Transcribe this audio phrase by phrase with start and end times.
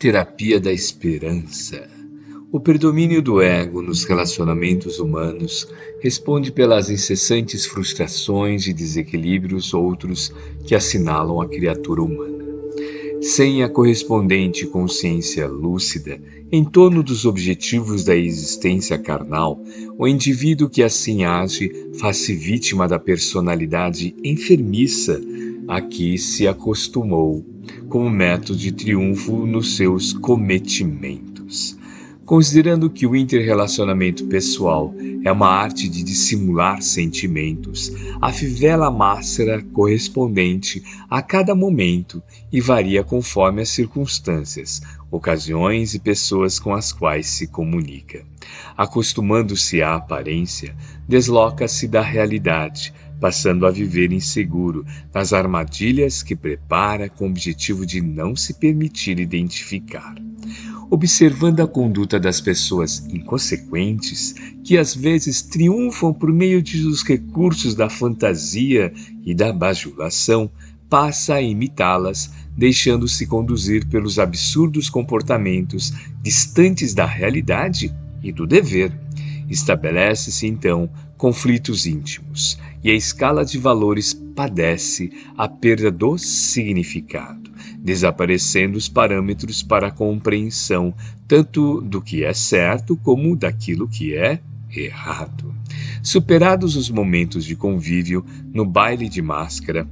[0.00, 1.86] Terapia da esperança.
[2.50, 5.68] O predomínio do ego nos relacionamentos humanos
[6.00, 10.32] responde pelas incessantes frustrações e desequilíbrios outros
[10.64, 12.46] que assinalam a criatura humana.
[13.20, 16.18] Sem a correspondente consciência lúcida
[16.50, 19.62] em torno dos objetivos da existência carnal,
[19.98, 25.20] o indivíduo que assim age faz-se vítima da personalidade enfermiça
[25.68, 27.44] a que se acostumou
[27.88, 31.78] como método de triunfo nos seus cometimentos.
[32.24, 38.30] Considerando que o interrelacionamento pessoal é uma arte de dissimular sentimentos, a
[38.88, 46.92] máscara correspondente a cada momento e varia conforme as circunstâncias, ocasiões e pessoas com as
[46.92, 48.24] quais se comunica.
[48.76, 50.76] Acostumando-se à aparência,
[51.08, 54.84] desloca-se da realidade, passando a viver inseguro
[55.14, 60.14] nas armadilhas que prepara com o objetivo de não se permitir identificar.
[60.90, 67.88] Observando a conduta das pessoas inconsequentes, que às vezes triunfam por meio dos recursos da
[67.88, 68.92] fantasia
[69.24, 70.50] e da bajulação,
[70.88, 78.92] passa a imitá-las, deixando-se conduzir pelos absurdos comportamentos distantes da realidade e do dever.
[79.48, 88.78] Estabelece-se então conflitos íntimos e a escala de valores padece a perda do significado, desaparecendo
[88.78, 90.94] os parâmetros para a compreensão
[91.28, 94.40] tanto do que é certo como daquilo que é
[94.74, 95.54] errado.
[96.02, 99.86] Superados os momentos de convívio no baile de máscara,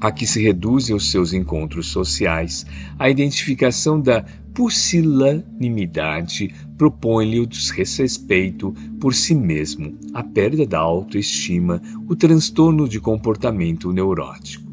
[0.00, 2.64] a que se reduzem os seus encontros sociais,
[2.96, 4.24] a identificação da
[4.56, 13.92] pusilanimidade propõe-lhe o desrespeito por si mesmo, a perda da autoestima, o transtorno de comportamento
[13.92, 14.64] neurótico.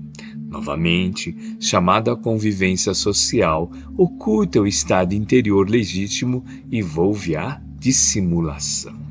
[0.47, 9.02] Novamente, chamada à convivência social, oculta o estado interior legítimo e volve à dissimulação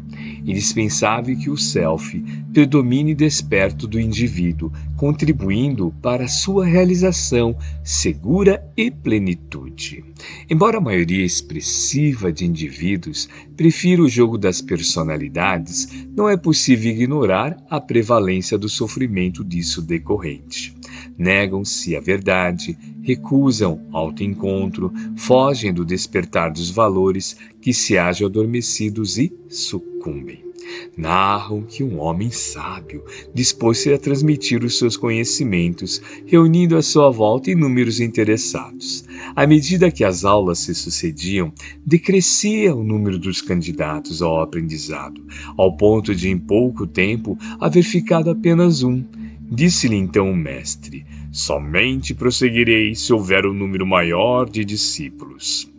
[0.45, 2.19] indispensável que o self
[2.53, 10.05] predomine desperto do indivíduo, contribuindo para sua realização segura e plenitude.
[10.49, 17.57] Embora a maioria expressiva de indivíduos prefira o jogo das personalidades, não é possível ignorar
[17.69, 20.75] a prevalência do sofrimento disso decorrente.
[21.17, 29.33] Negam-se a verdade, recusam autoencontro, fogem do despertar dos valores que se hajam adormecidos e
[29.49, 30.53] sucumbem.
[30.97, 33.05] Narram que um homem sábio
[33.35, 39.05] dispôs-se a transmitir os seus conhecimentos, reunindo à sua volta inúmeros interessados.
[39.35, 41.53] À medida que as aulas se sucediam,
[41.85, 45.25] decrescia o número dos candidatos ao aprendizado,
[45.57, 49.03] ao ponto de em pouco tempo haver ficado apenas um.
[49.51, 55.71] Disse-lhe então o mestre: Somente prosseguirei se houver um número maior de discípulos.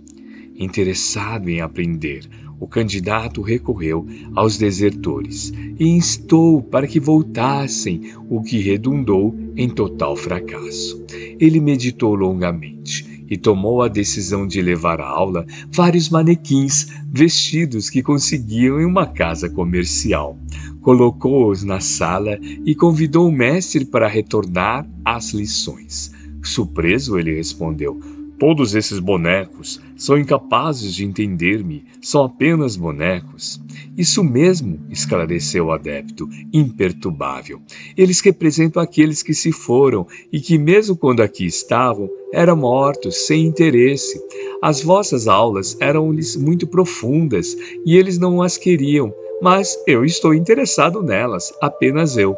[0.56, 2.30] Interessado em aprender,
[2.60, 10.16] o candidato recorreu aos desertores e instou para que voltassem, o que redundou em total
[10.16, 11.04] fracasso.
[11.40, 18.04] Ele meditou longamente e tomou a decisão de levar à aula vários manequins vestidos que
[18.04, 20.38] conseguiam em uma casa comercial.
[20.82, 26.12] Colocou-os na sala e convidou o mestre para retornar às lições.
[26.44, 28.00] Surpreso, ele respondeu:
[28.40, 33.62] Todos esses bonecos são incapazes de entender-me, são apenas bonecos.
[33.98, 37.62] Isso mesmo, esclareceu o adepto, imperturbável.
[37.96, 43.46] Eles representam aqueles que se foram e que, mesmo quando aqui estavam, eram mortos, sem
[43.46, 44.20] interesse.
[44.62, 47.56] As vossas aulas eram-lhes muito profundas
[47.86, 52.36] e eles não as queriam, mas eu estou interessado nelas, apenas eu.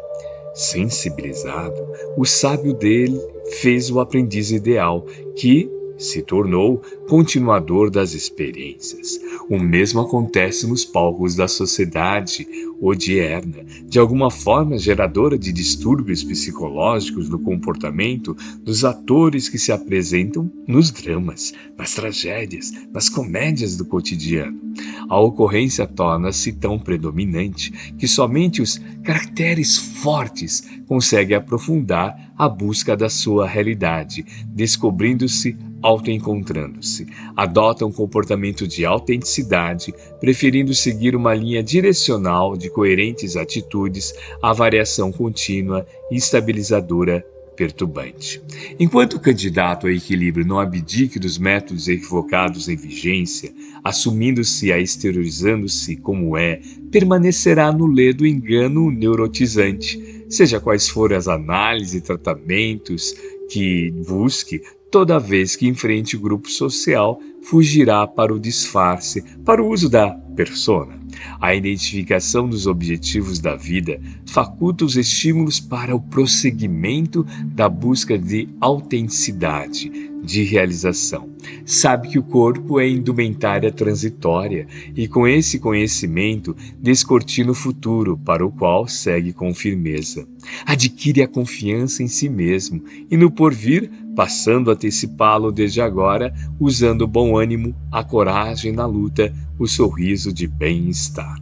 [0.54, 1.76] Sensibilizado,
[2.16, 3.20] o sábio dele
[3.60, 5.04] fez o aprendiz ideal,
[5.36, 9.20] que, se tornou continuador das experiências.
[9.48, 12.46] O mesmo acontece nos palcos da sociedade
[12.80, 20.50] odierna, de alguma forma geradora de distúrbios psicológicos no comportamento dos atores que se apresentam
[20.66, 24.60] nos dramas, nas tragédias, nas comédias do cotidiano.
[25.08, 33.08] A ocorrência torna-se tão predominante que somente os caracteres fortes conseguem aprofundar a busca da
[33.08, 37.06] sua realidade, descobrindo-se autoencontrando-se.
[37.36, 45.12] Adotam um comportamento de autenticidade, preferindo seguir uma linha direcional de coerentes atitudes à variação
[45.12, 47.24] contínua e estabilizadora
[47.56, 48.40] perturbante.
[48.78, 53.52] Enquanto o candidato ao equilíbrio não abdique dos métodos equivocados em vigência,
[53.82, 61.94] assumindo-se a exteriorizando-se como é, permanecerá no ledo engano neurotizante, seja quais forem as análises
[61.94, 63.14] e tratamentos
[63.50, 64.60] que busque,
[64.90, 70.10] toda vez que enfrente o grupo social, fugirá para o disfarce, para o uso da
[70.10, 70.98] persona.
[71.40, 78.48] A identificação dos objetivos da vida faculta os estímulos para o prosseguimento da busca de
[78.60, 81.30] autenticidade, de realização.
[81.64, 88.44] Sabe que o corpo é indumentária transitória e, com esse conhecimento, descortina o futuro para
[88.44, 90.26] o qual segue com firmeza.
[90.66, 97.02] Adquire a confiança em si mesmo e no porvir, passando a antecipá-lo desde agora, usando
[97.02, 101.40] o bom ânimo, a coragem na luta, o sorriso de bem-estar.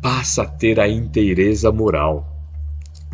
[0.00, 2.33] Passa a ter a inteireza moral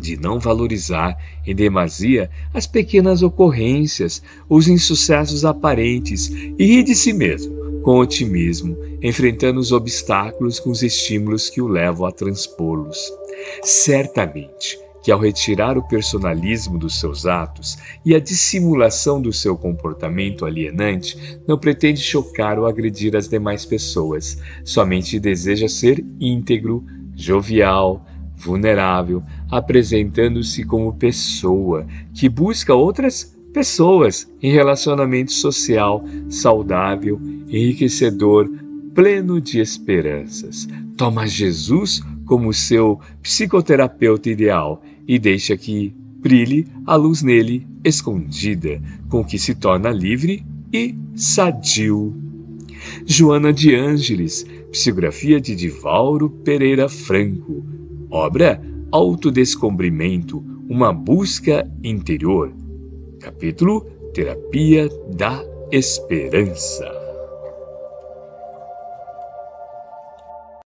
[0.01, 1.15] de não valorizar
[1.45, 8.75] em demasia as pequenas ocorrências, os insucessos aparentes e rir de si mesmo, com otimismo,
[9.01, 12.97] enfrentando os obstáculos com os estímulos que o levam a transpô-los.
[13.63, 20.45] Certamente que, ao retirar o personalismo dos seus atos e a dissimulação do seu comportamento
[20.45, 28.05] alienante, não pretende chocar ou agredir as demais pessoas, somente deseja ser íntegro, jovial,
[28.35, 37.19] vulnerável, apresentando-se como pessoa que busca outras pessoas em relacionamento social saudável,
[37.49, 38.49] enriquecedor,
[38.95, 40.67] pleno de esperanças.
[40.95, 49.23] Toma Jesus como seu psicoterapeuta ideal e deixa que brilhe a luz nele escondida, com
[49.23, 52.15] que se torna livre e sadio.
[53.05, 57.65] Joana de Ângeles, psicografia de Divaldo Pereira Franco,
[58.09, 58.61] Obra
[58.91, 62.53] Autodescobrimento, uma busca interior.
[63.21, 65.41] Capítulo Terapia da
[65.71, 67.00] Esperança.